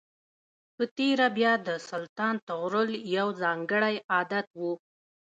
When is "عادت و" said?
4.13-4.61